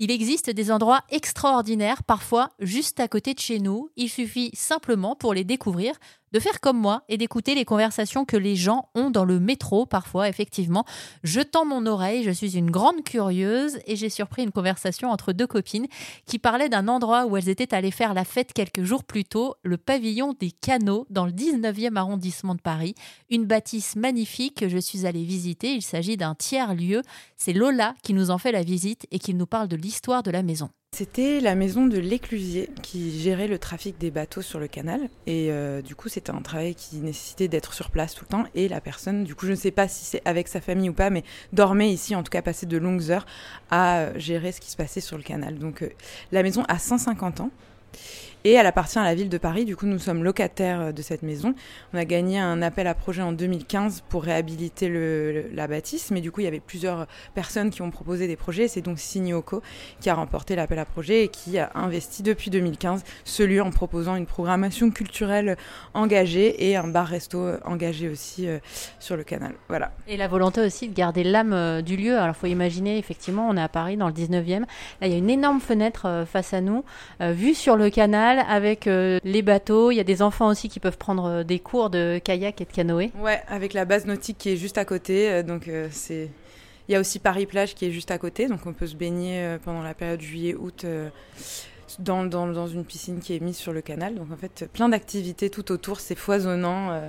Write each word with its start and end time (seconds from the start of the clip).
Il 0.00 0.10
existe 0.10 0.50
des 0.50 0.72
endroits 0.72 1.02
extraordinaires, 1.10 2.02
parfois 2.02 2.50
juste 2.58 2.98
à 2.98 3.06
côté 3.06 3.32
de 3.32 3.38
chez 3.38 3.60
nous. 3.60 3.90
Il 3.96 4.08
suffit 4.08 4.50
simplement 4.54 5.14
pour 5.14 5.34
les 5.34 5.44
découvrir 5.44 5.94
de 6.34 6.40
faire 6.40 6.60
comme 6.60 6.78
moi 6.78 7.04
et 7.08 7.16
d'écouter 7.16 7.54
les 7.54 7.64
conversations 7.64 8.24
que 8.24 8.36
les 8.36 8.56
gens 8.56 8.88
ont 8.96 9.08
dans 9.08 9.24
le 9.24 9.38
métro 9.38 9.86
parfois, 9.86 10.28
effectivement. 10.28 10.84
Je 11.22 11.40
tends 11.40 11.64
mon 11.64 11.86
oreille, 11.86 12.24
je 12.24 12.32
suis 12.32 12.58
une 12.58 12.72
grande 12.72 13.04
curieuse 13.04 13.78
et 13.86 13.94
j'ai 13.94 14.08
surpris 14.08 14.42
une 14.42 14.50
conversation 14.50 15.10
entre 15.10 15.32
deux 15.32 15.46
copines 15.46 15.86
qui 16.26 16.40
parlaient 16.40 16.68
d'un 16.68 16.88
endroit 16.88 17.26
où 17.26 17.36
elles 17.36 17.48
étaient 17.48 17.72
allées 17.72 17.92
faire 17.92 18.14
la 18.14 18.24
fête 18.24 18.52
quelques 18.52 18.82
jours 18.82 19.04
plus 19.04 19.24
tôt, 19.24 19.54
le 19.62 19.76
pavillon 19.76 20.34
des 20.40 20.50
canaux 20.50 21.06
dans 21.08 21.24
le 21.24 21.32
19e 21.32 21.94
arrondissement 21.94 22.56
de 22.56 22.60
Paris. 22.60 22.96
Une 23.30 23.44
bâtisse 23.44 23.94
magnifique 23.94 24.58
que 24.58 24.68
je 24.68 24.78
suis 24.78 25.06
allée 25.06 25.22
visiter. 25.22 25.72
Il 25.72 25.82
s'agit 25.82 26.16
d'un 26.16 26.34
tiers-lieu. 26.34 27.02
C'est 27.36 27.52
Lola 27.52 27.94
qui 28.02 28.12
nous 28.12 28.32
en 28.32 28.38
fait 28.38 28.50
la 28.50 28.62
visite 28.62 29.06
et 29.12 29.20
qui 29.20 29.34
nous 29.34 29.46
parle 29.46 29.68
de 29.68 29.76
l'histoire 29.76 30.24
de 30.24 30.32
la 30.32 30.42
maison. 30.42 30.70
C'était 30.96 31.40
la 31.40 31.56
maison 31.56 31.88
de 31.88 31.98
l'éclusier 31.98 32.70
qui 32.80 33.18
gérait 33.18 33.48
le 33.48 33.58
trafic 33.58 33.98
des 33.98 34.12
bateaux 34.12 34.42
sur 34.42 34.60
le 34.60 34.68
canal. 34.68 35.00
Et 35.26 35.48
euh, 35.50 35.82
du 35.82 35.96
coup, 35.96 36.08
c'était 36.08 36.30
un 36.30 36.40
travail 36.40 36.76
qui 36.76 36.98
nécessitait 36.98 37.48
d'être 37.48 37.74
sur 37.74 37.90
place 37.90 38.14
tout 38.14 38.24
le 38.24 38.28
temps. 38.28 38.44
Et 38.54 38.68
la 38.68 38.80
personne, 38.80 39.24
du 39.24 39.34
coup, 39.34 39.46
je 39.46 39.50
ne 39.50 39.56
sais 39.56 39.72
pas 39.72 39.88
si 39.88 40.04
c'est 40.04 40.22
avec 40.24 40.46
sa 40.46 40.60
famille 40.60 40.88
ou 40.88 40.92
pas, 40.92 41.10
mais 41.10 41.24
dormait 41.52 41.90
ici, 41.90 42.14
en 42.14 42.22
tout 42.22 42.30
cas, 42.30 42.42
passait 42.42 42.66
de 42.66 42.78
longues 42.78 43.10
heures 43.10 43.26
à 43.72 44.02
euh, 44.02 44.12
gérer 44.20 44.52
ce 44.52 44.60
qui 44.60 44.70
se 44.70 44.76
passait 44.76 45.00
sur 45.00 45.16
le 45.16 45.24
canal. 45.24 45.58
Donc, 45.58 45.82
euh, 45.82 45.88
la 46.30 46.44
maison 46.44 46.62
a 46.68 46.78
150 46.78 47.40
ans. 47.40 47.50
Et 48.46 48.52
elle 48.52 48.66
appartient 48.66 48.98
à 48.98 49.04
la 49.04 49.14
ville 49.14 49.30
de 49.30 49.38
Paris. 49.38 49.64
Du 49.64 49.74
coup, 49.74 49.86
nous 49.86 49.98
sommes 49.98 50.22
locataires 50.22 50.80
euh, 50.82 50.92
de 50.92 51.00
cette 51.00 51.22
maison. 51.22 51.54
On 51.94 51.98
a 51.98 52.04
gagné 52.04 52.38
un 52.38 52.60
appel 52.60 52.86
à 52.86 52.92
projet 52.92 53.22
en 53.22 53.32
2015 53.32 54.02
pour 54.10 54.22
réhabiliter 54.22 54.90
la 55.50 55.66
bâtisse. 55.66 56.10
Mais 56.10 56.20
du 56.20 56.30
coup, 56.30 56.42
il 56.42 56.44
y 56.44 56.46
avait 56.46 56.60
plusieurs 56.60 57.06
personnes 57.34 57.70
qui 57.70 57.80
ont 57.80 57.90
proposé 57.90 58.26
des 58.26 58.36
projets. 58.36 58.68
C'est 58.68 58.82
donc 58.82 58.98
Signoco 58.98 59.62
qui 59.98 60.10
a 60.10 60.14
remporté 60.14 60.56
l'appel 60.56 60.78
à 60.78 60.84
projet 60.84 61.24
et 61.24 61.28
qui 61.28 61.58
a 61.58 61.70
investi 61.74 62.22
depuis 62.22 62.50
2015 62.50 63.02
ce 63.24 63.42
lieu 63.42 63.62
en 63.62 63.70
proposant 63.70 64.14
une 64.14 64.26
programmation 64.26 64.90
culturelle 64.90 65.56
engagée 65.94 66.68
et 66.68 66.76
un 66.76 66.88
bar-resto 66.88 67.52
engagé 67.64 68.10
aussi 68.10 68.46
euh, 68.46 68.58
sur 69.00 69.16
le 69.16 69.24
canal. 69.24 69.54
Voilà. 69.68 69.92
Et 70.06 70.18
la 70.18 70.28
volonté 70.28 70.60
aussi 70.60 70.90
de 70.90 70.94
garder 70.94 71.24
l'âme 71.24 71.54
euh, 71.54 71.80
du 71.80 71.96
lieu. 71.96 72.18
Alors, 72.18 72.34
il 72.36 72.40
faut 72.40 72.46
imaginer, 72.46 72.98
effectivement, 72.98 73.48
on 73.48 73.56
est 73.56 73.62
à 73.62 73.70
Paris 73.70 73.96
dans 73.96 74.08
le 74.08 74.12
19e. 74.12 74.60
Là, 74.60 75.06
il 75.06 75.08
y 75.08 75.14
a 75.14 75.18
une 75.18 75.30
énorme 75.30 75.60
fenêtre 75.60 76.26
face 76.30 76.52
à 76.52 76.60
nous, 76.60 76.84
vue 77.20 77.54
sur 77.54 77.76
le 77.76 77.88
canal 77.88 78.33
avec 78.40 78.86
euh, 78.86 79.18
les 79.24 79.42
bateaux. 79.42 79.90
Il 79.90 79.96
y 79.96 80.00
a 80.00 80.04
des 80.04 80.22
enfants 80.22 80.48
aussi 80.48 80.68
qui 80.68 80.80
peuvent 80.80 80.98
prendre 80.98 81.26
euh, 81.26 81.44
des 81.44 81.58
cours 81.58 81.90
de 81.90 82.20
kayak 82.22 82.60
et 82.60 82.64
de 82.64 82.72
canoë. 82.72 83.12
Ouais, 83.18 83.42
avec 83.48 83.72
la 83.72 83.84
base 83.84 84.06
nautique 84.06 84.38
qui 84.38 84.50
est 84.50 84.56
juste 84.56 84.78
à 84.78 84.84
côté. 84.84 85.30
Euh, 85.30 85.42
donc 85.42 85.70
c'est. 85.90 86.30
Il 86.88 86.92
y 86.92 86.94
a 86.96 87.00
aussi 87.00 87.18
Paris 87.18 87.46
Plage 87.46 87.74
qui 87.74 87.86
est 87.86 87.90
juste 87.90 88.10
à 88.10 88.18
côté, 88.18 88.46
donc 88.46 88.66
on 88.66 88.74
peut 88.74 88.86
se 88.86 88.94
baigner 88.94 89.56
pendant 89.64 89.80
la 89.80 89.94
période 89.94 90.20
juillet-août 90.20 90.84
dans, 91.98 92.26
dans, 92.26 92.66
une 92.66 92.84
piscine 92.84 93.20
qui 93.20 93.34
est 93.34 93.40
mise 93.40 93.56
sur 93.56 93.72
le 93.72 93.80
canal. 93.80 94.16
Donc 94.16 94.30
en 94.30 94.36
fait, 94.36 94.68
plein 94.70 94.90
d'activités 94.90 95.48
tout 95.48 95.72
autour, 95.72 95.98
c'est 95.98 96.14
foisonnant. 96.14 97.00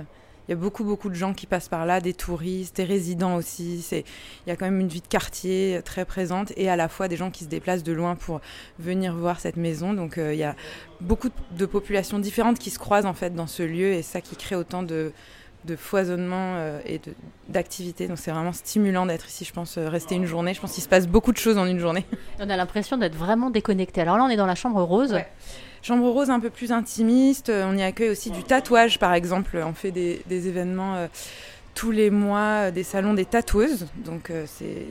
Il 0.48 0.52
y 0.52 0.54
a 0.54 0.56
beaucoup, 0.56 0.84
beaucoup 0.84 1.08
de 1.08 1.14
gens 1.14 1.34
qui 1.34 1.46
passent 1.46 1.68
par 1.68 1.86
là, 1.86 2.00
des 2.00 2.14
touristes, 2.14 2.76
des 2.76 2.84
résidents 2.84 3.36
aussi. 3.36 3.82
C'est, 3.82 4.04
il 4.46 4.50
y 4.50 4.52
a 4.52 4.56
quand 4.56 4.66
même 4.66 4.80
une 4.80 4.88
vie 4.88 5.00
de 5.00 5.06
quartier 5.06 5.80
très 5.84 6.04
présente 6.04 6.52
et 6.56 6.68
à 6.68 6.76
la 6.76 6.88
fois 6.88 7.08
des 7.08 7.16
gens 7.16 7.30
qui 7.30 7.44
se 7.44 7.48
déplacent 7.48 7.82
de 7.82 7.92
loin 7.92 8.14
pour 8.14 8.40
venir 8.78 9.14
voir 9.14 9.40
cette 9.40 9.56
maison. 9.56 9.92
Donc 9.92 10.18
euh, 10.18 10.34
il 10.34 10.38
y 10.38 10.44
a 10.44 10.54
beaucoup 11.00 11.30
de 11.50 11.66
populations 11.66 12.18
différentes 12.18 12.58
qui 12.58 12.70
se 12.70 12.78
croisent 12.78 13.06
en 13.06 13.14
fait 13.14 13.34
dans 13.34 13.46
ce 13.46 13.62
lieu 13.62 13.92
et 13.92 14.02
ça 14.02 14.20
qui 14.20 14.36
crée 14.36 14.54
autant 14.54 14.82
de, 14.82 15.12
de 15.66 15.76
foisonnement 15.76 16.54
euh, 16.56 16.80
et 16.86 17.00
d'activité. 17.48 18.08
Donc 18.08 18.18
c'est 18.18 18.30
vraiment 18.30 18.52
stimulant 18.52 19.04
d'être 19.06 19.28
ici, 19.28 19.44
je 19.44 19.52
pense, 19.52 19.76
euh, 19.78 19.88
rester 19.88 20.14
une 20.14 20.26
journée. 20.26 20.54
Je 20.54 20.60
pense 20.60 20.72
qu'il 20.72 20.82
se 20.82 20.88
passe 20.88 21.06
beaucoup 21.06 21.32
de 21.32 21.38
choses 21.38 21.58
en 21.58 21.66
une 21.66 21.80
journée. 21.80 22.06
On 22.40 22.48
a 22.48 22.56
l'impression 22.56 22.96
d'être 22.96 23.16
vraiment 23.16 23.50
déconnecté. 23.50 24.00
Alors 24.00 24.16
là, 24.16 24.24
on 24.24 24.28
est 24.28 24.36
dans 24.36 24.46
la 24.46 24.54
chambre 24.54 24.80
rose. 24.82 25.18
Chambre 25.86 26.10
rose 26.10 26.30
un 26.30 26.40
peu 26.40 26.50
plus 26.50 26.72
intimiste. 26.72 27.48
Euh, 27.48 27.64
on 27.70 27.76
y 27.76 27.82
accueille 27.82 28.10
aussi 28.10 28.30
du 28.30 28.42
tatouage, 28.42 28.98
par 28.98 29.14
exemple. 29.14 29.62
On 29.64 29.72
fait 29.72 29.92
des, 29.92 30.20
événements 30.28 31.06
tous 31.76 31.92
les 31.92 32.10
mois, 32.10 32.72
des 32.72 32.82
salons 32.82 33.14
des 33.14 33.24
tatoueuses. 33.24 33.86
Donc 34.04 34.32
c'est 34.46 34.86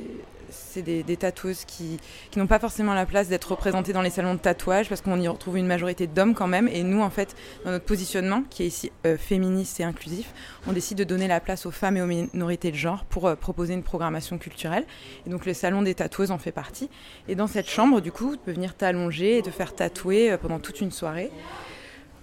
c'est 0.55 0.81
des, 0.81 1.17
tatoueuses 1.17 1.65
qui, 1.65 1.99
n'ont 2.35 2.47
pas 2.47 2.59
forcément 2.59 2.93
la 2.93 3.05
place 3.05 3.27
d'être 3.27 3.51
représentées 3.51 3.93
dans 3.93 4.01
les 4.01 4.09
salons 4.09 4.33
de 4.33 4.39
tatouage 4.39 4.89
parce 4.89 5.01
qu'on 5.01 5.19
y 5.19 5.27
retrouve 5.27 5.57
une 5.57 5.67
majorité 5.67 6.07
d'hommes 6.07 6.33
quand 6.33 6.47
même. 6.47 6.67
Et 6.67 6.83
nous, 6.83 7.01
en 7.01 7.09
fait, 7.09 7.35
dans 7.63 7.71
notre 7.71 7.85
positionnement, 7.85 8.43
qui 8.49 8.63
est 8.63 8.67
ici 8.67 8.91
euh, 9.05 9.17
féministe 9.17 9.79
et 9.79 9.83
inclusif, 9.83 10.33
on 10.67 10.73
décide 10.73 10.97
de 10.97 11.03
donner 11.03 11.27
la 11.27 11.39
place 11.39 11.65
aux 11.65 11.71
femmes 11.71 11.97
et 11.97 12.01
aux 12.01 12.07
minorités 12.07 12.71
de 12.71 12.77
genre 12.77 13.05
pour 13.05 13.27
euh, 13.27 13.35
proposer 13.35 13.73
une 13.73 13.83
programmation 13.83 14.37
culturelle. 14.37 14.85
Et 15.25 15.29
donc 15.29 15.45
le 15.45 15.53
salon 15.53 15.81
des 15.81 15.95
tatoueuses 15.95 16.31
en 16.31 16.37
fait 16.37 16.51
partie. 16.51 16.89
Et 17.27 17.35
dans 17.35 17.47
cette 17.47 17.69
chambre, 17.69 18.01
du 18.01 18.11
coup, 18.11 18.35
tu 18.35 18.41
peux 18.43 18.51
venir 18.51 18.75
t'allonger 18.75 19.37
et 19.37 19.41
te 19.41 19.49
faire 19.49 19.75
tatouer 19.75 20.31
euh, 20.31 20.37
pendant 20.37 20.59
toute 20.59 20.81
une 20.81 20.91
soirée. 20.91 21.31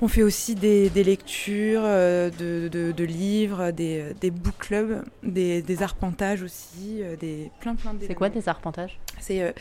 On 0.05 0.09
fait 0.09 0.25
aussi 0.25 0.57
des, 0.57 0.91
lectures 0.91 1.83
euh, 1.85 2.29
de, 2.29 3.05
livres, 3.05 3.71
des, 3.71 4.13
des 4.21 4.33
book 4.33 4.55
clubs, 4.59 5.05
des, 5.23 5.63
arpentages 5.81 6.43
aussi, 6.43 6.99
euh, 7.01 7.15
des 7.15 7.53
plein 7.61 7.77
plein 7.77 7.95
C'est 8.05 8.17
quoi 8.17 8.29
des 8.29 8.49
arpentages? 8.49 8.99
C'est 9.21 9.43
euh, 9.43 9.53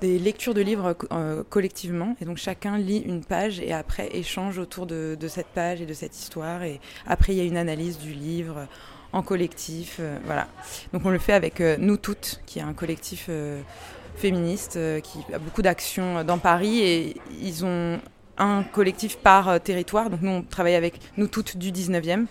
des 0.00 0.20
lectures 0.20 0.54
de 0.54 0.60
livres 0.60 0.92
collectivement. 1.50 2.14
Et 2.20 2.26
donc 2.26 2.36
chacun 2.36 2.78
lit 2.78 2.98
une 2.98 3.24
page 3.24 3.58
et 3.58 3.72
après 3.72 4.08
échange 4.16 4.60
autour 4.60 4.86
de, 4.86 5.16
cette 5.26 5.48
page 5.48 5.80
et 5.80 5.86
de 5.86 5.94
cette 5.94 6.16
histoire. 6.16 6.62
Et 6.62 6.78
après 7.04 7.32
il 7.32 7.38
y 7.38 7.40
a 7.40 7.44
une 7.44 7.56
analyse 7.56 7.98
du 7.98 8.12
livre 8.12 8.68
en 9.12 9.22
collectif, 9.22 10.00
voilà. 10.26 10.46
Donc 10.92 11.06
on 11.06 11.10
le 11.10 11.18
fait 11.18 11.32
avec 11.32 11.58
Nous 11.58 11.96
Toutes, 11.96 12.40
qui 12.46 12.60
est 12.60 12.62
un 12.62 12.72
collectif 12.72 13.28
féministe 14.14 14.78
qui 15.02 15.18
a 15.34 15.40
beaucoup 15.40 15.62
d'actions 15.62 16.22
dans 16.22 16.38
Paris. 16.38 16.82
Et 16.82 17.16
ils 17.42 17.64
ont 17.64 17.98
un 18.38 18.62
collectif 18.62 19.18
par 19.18 19.48
euh, 19.48 19.58
territoire. 19.58 20.10
Donc 20.10 20.22
nous, 20.22 20.30
on 20.30 20.42
travaille 20.42 20.74
avec 20.74 21.00
nous 21.16 21.26
toutes 21.26 21.56
du 21.56 21.72
19e. 21.72 22.26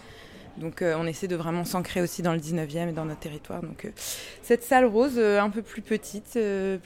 Donc 0.57 0.81
euh, 0.81 0.95
on 0.97 1.05
essaie 1.05 1.27
de 1.27 1.35
vraiment 1.35 1.65
s'ancrer 1.65 2.01
aussi 2.01 2.21
dans 2.23 2.33
le 2.33 2.39
19e 2.39 2.89
et 2.89 2.91
dans 2.91 3.05
notre 3.05 3.19
territoire. 3.19 3.61
Donc 3.61 3.85
euh, 3.85 3.89
cette 4.41 4.63
salle 4.63 4.85
rose, 4.85 5.19
un 5.19 5.49
peu 5.49 5.61
plus 5.61 5.81
petite, 5.81 6.39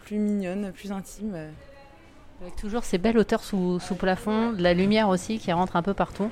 plus 0.06 0.18
mignonne, 0.18 0.72
plus 0.74 0.92
intime. 0.92 1.36
Avec 2.42 2.56
toujours 2.56 2.84
ces 2.84 2.98
belles 2.98 3.18
hauteurs 3.18 3.44
sous, 3.44 3.80
sous, 3.80 3.96
plafond, 3.96 4.52
de 4.52 4.64
la 4.64 4.74
lumière 4.74 5.10
aussi 5.10 5.38
qui 5.38 5.52
rentre 5.52 5.76
un 5.76 5.84
peu 5.84 5.94
partout. 5.94 6.30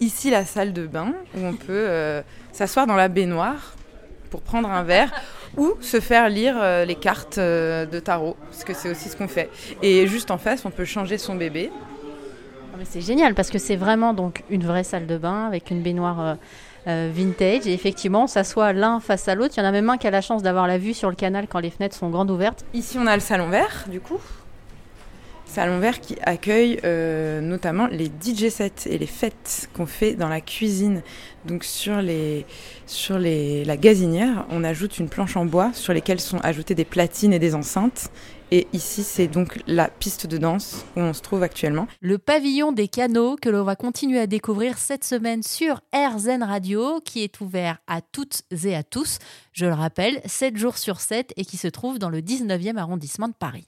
Ici 0.00 0.28
la 0.28 0.44
salle 0.44 0.72
de 0.72 0.86
bain 0.86 1.14
où 1.34 1.44
on 1.44 1.54
peut 1.54 2.22
s'asseoir 2.52 2.86
dans 2.86 2.96
la 2.96 3.08
baignoire 3.08 3.74
pour 4.28 4.42
prendre 4.42 4.68
un 4.68 4.82
verre 4.82 5.12
ou 5.56 5.74
se 5.80 6.00
faire 6.00 6.28
lire 6.28 6.84
les 6.84 6.96
cartes 6.96 7.38
de 7.38 8.00
tarot, 8.00 8.36
parce 8.50 8.64
que 8.64 8.74
c'est 8.74 8.90
aussi 8.90 9.08
ce 9.08 9.16
qu'on 9.16 9.28
fait. 9.28 9.48
Et 9.82 10.06
juste 10.08 10.30
en 10.30 10.36
face, 10.36 10.66
on 10.66 10.70
peut 10.70 10.84
changer 10.84 11.16
son 11.16 11.36
bébé. 11.36 11.70
C'est 12.84 13.00
génial 13.00 13.34
parce 13.34 13.50
que 13.50 13.58
c'est 13.58 13.76
vraiment 13.76 14.14
donc 14.14 14.42
une 14.50 14.64
vraie 14.64 14.84
salle 14.84 15.06
de 15.06 15.16
bain 15.16 15.46
avec 15.46 15.70
une 15.70 15.82
baignoire 15.82 16.20
euh, 16.20 16.34
euh, 16.86 17.10
vintage 17.12 17.66
et 17.66 17.72
effectivement 17.72 18.24
on 18.24 18.26
s'assoit 18.26 18.72
l'un 18.72 19.00
face 19.00 19.28
à 19.28 19.34
l'autre. 19.34 19.54
Il 19.56 19.60
y 19.60 19.62
en 19.62 19.66
a 19.66 19.72
même 19.72 19.88
un 19.90 19.96
qui 19.96 20.06
a 20.06 20.10
la 20.10 20.20
chance 20.20 20.42
d'avoir 20.42 20.66
la 20.66 20.78
vue 20.78 20.94
sur 20.94 21.10
le 21.10 21.16
canal 21.16 21.46
quand 21.48 21.60
les 21.60 21.70
fenêtres 21.70 21.96
sont 21.96 22.10
grandes 22.10 22.30
ouvertes. 22.30 22.64
Ici 22.74 22.98
on 23.00 23.06
a 23.06 23.14
le 23.14 23.20
salon 23.20 23.48
vert 23.48 23.86
du 23.90 24.00
coup. 24.00 24.20
Salon 25.46 25.78
vert 25.78 26.00
qui 26.00 26.16
accueille 26.22 26.80
euh, 26.84 27.40
notamment 27.40 27.86
les 27.86 28.06
DJ 28.06 28.50
sets 28.50 28.86
et 28.86 28.98
les 28.98 29.06
fêtes 29.06 29.70
qu'on 29.74 29.86
fait 29.86 30.14
dans 30.14 30.28
la 30.28 30.40
cuisine. 30.40 31.02
Donc 31.46 31.64
sur, 31.64 32.02
les, 32.02 32.44
sur 32.86 33.18
les, 33.18 33.64
la 33.64 33.76
gazinière, 33.76 34.44
on 34.50 34.64
ajoute 34.64 34.98
une 34.98 35.08
planche 35.08 35.36
en 35.36 35.46
bois 35.46 35.70
sur 35.72 35.94
lesquelles 35.94 36.20
sont 36.20 36.38
ajoutées 36.40 36.74
des 36.74 36.84
platines 36.84 37.32
et 37.32 37.38
des 37.38 37.54
enceintes. 37.54 38.10
Et 38.50 38.68
ici, 38.72 39.02
c'est 39.02 39.28
donc 39.28 39.60
la 39.66 39.88
piste 39.88 40.26
de 40.26 40.38
danse 40.38 40.84
où 40.96 41.00
on 41.00 41.12
se 41.12 41.22
trouve 41.22 41.42
actuellement. 41.42 41.88
Le 42.00 42.18
pavillon 42.18 42.70
des 42.70 42.86
canaux 42.86 43.36
que 43.40 43.48
l'on 43.48 43.64
va 43.64 43.76
continuer 43.76 44.20
à 44.20 44.26
découvrir 44.26 44.78
cette 44.78 45.04
semaine 45.04 45.42
sur 45.42 45.80
RZN 45.94 46.42
Radio, 46.42 47.00
qui 47.00 47.24
est 47.24 47.40
ouvert 47.40 47.78
à 47.86 48.00
toutes 48.02 48.42
et 48.64 48.76
à 48.76 48.82
tous, 48.82 49.18
je 49.52 49.66
le 49.66 49.72
rappelle, 49.72 50.20
7 50.26 50.56
jours 50.56 50.78
sur 50.78 51.00
7 51.00 51.32
et 51.36 51.44
qui 51.44 51.56
se 51.56 51.68
trouve 51.68 51.98
dans 51.98 52.10
le 52.10 52.20
19e 52.20 52.76
arrondissement 52.76 53.28
de 53.28 53.34
Paris. 53.34 53.66